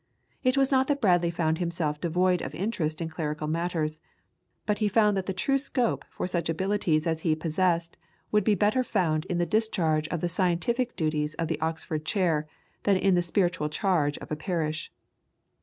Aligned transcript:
It 0.43 0.57
was 0.57 0.71
not 0.71 0.87
that 0.87 0.99
Bradley 0.99 1.29
found 1.29 1.59
himself 1.59 2.01
devoid 2.01 2.41
of 2.41 2.55
interest 2.55 3.01
in 3.01 3.09
clerical 3.09 3.47
matters, 3.47 3.99
but 4.65 4.79
he 4.79 4.87
felt 4.87 5.13
that 5.13 5.27
the 5.27 5.31
true 5.31 5.59
scope 5.59 6.03
for 6.09 6.25
such 6.25 6.49
abilities 6.49 7.05
as 7.05 7.19
he 7.21 7.35
possessed 7.35 7.97
would 8.31 8.43
be 8.43 8.55
better 8.55 8.83
found 8.83 9.25
in 9.25 9.37
the 9.37 9.45
discharge 9.45 10.07
of 10.07 10.21
the 10.21 10.27
scientific 10.27 10.95
duties 10.95 11.35
of 11.35 11.49
the 11.49 11.61
Oxford 11.61 12.03
chair 12.03 12.47
than 12.81 12.97
in 12.97 13.13
the 13.13 13.21
spiritual 13.21 13.69
charge 13.69 14.17
of 14.17 14.31
a 14.31 14.35
parish. 14.35 14.91